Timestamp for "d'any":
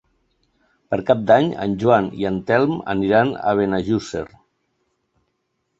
1.31-1.51